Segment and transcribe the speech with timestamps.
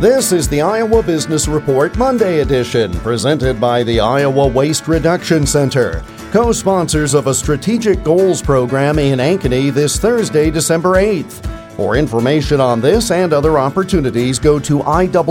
[0.00, 6.02] This is the Iowa Business Report Monday edition, presented by the Iowa Waste Reduction Center,
[6.32, 11.44] co sponsors of a strategic goals program in Ankeny this Thursday, December 8th.
[11.76, 15.26] For information on this and other opportunities, go to iwrc.org.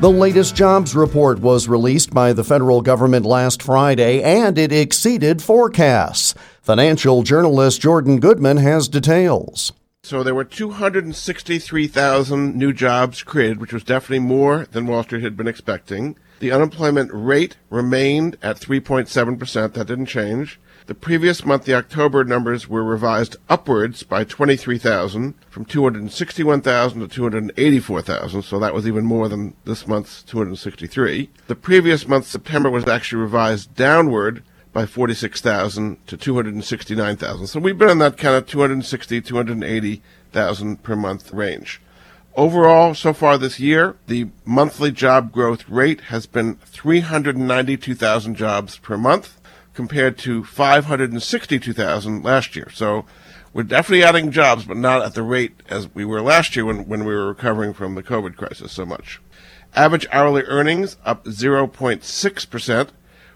[0.00, 5.40] The latest jobs report was released by the federal government last Friday and it exceeded
[5.40, 6.34] forecasts.
[6.60, 9.72] Financial journalist Jordan Goodman has details.
[10.04, 15.36] So there were 263,000 new jobs created, which was definitely more than Wall Street had
[15.36, 16.16] been expecting.
[16.40, 19.74] The unemployment rate remained at 3.7%.
[19.74, 20.58] That didn't change.
[20.86, 28.42] The previous month, the October numbers were revised upwards by 23,000 from 261,000 to 284,000.
[28.42, 31.30] So that was even more than this month's 263.
[31.46, 37.46] The previous month, September, was actually revised downward by 46,000 to 269,000.
[37.46, 41.80] So we've been in that kind of 260, 280,000 per month range.
[42.34, 48.96] Overall, so far this year, the monthly job growth rate has been 392,000 jobs per
[48.96, 49.38] month
[49.74, 52.70] compared to 562,000 last year.
[52.72, 53.04] So
[53.52, 56.88] we're definitely adding jobs, but not at the rate as we were last year when,
[56.88, 59.20] when we were recovering from the COVID crisis so much.
[59.74, 62.88] Average hourly earnings up 0.6%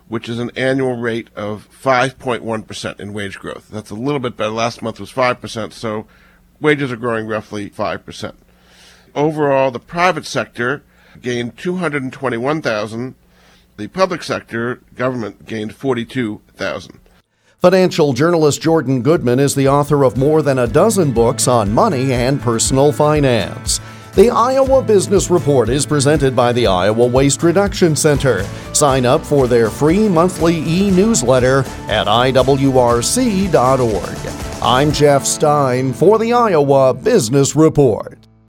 [0.08, 3.68] which is an annual rate of 5.1% in wage growth.
[3.68, 4.50] That's a little bit better.
[4.50, 6.06] Last month was 5%, so
[6.60, 8.34] wages are growing roughly 5%.
[9.14, 10.82] Overall, the private sector
[11.20, 13.14] gained 221,000.
[13.76, 17.00] The public sector, government, gained 42,000.
[17.58, 22.12] Financial journalist Jordan Goodman is the author of more than a dozen books on money
[22.12, 23.80] and personal finance.
[24.16, 28.44] The Iowa Business Report is presented by the Iowa Waste Reduction Center.
[28.72, 33.52] Sign up for their free monthly e newsletter at iwrc.org.
[34.62, 38.15] I'm Jeff Stein for the Iowa Business Report.